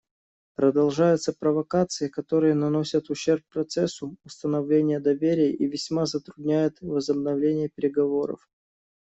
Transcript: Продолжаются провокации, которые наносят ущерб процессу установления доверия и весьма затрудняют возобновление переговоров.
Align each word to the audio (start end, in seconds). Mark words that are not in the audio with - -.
Продолжаются 0.55 1.31
провокации, 1.31 2.07
которые 2.07 2.55
наносят 2.55 3.11
ущерб 3.11 3.43
процессу 3.51 4.15
установления 4.23 4.99
доверия 4.99 5.51
и 5.53 5.67
весьма 5.67 6.07
затрудняют 6.07 6.81
возобновление 6.81 7.69
переговоров. 7.69 8.49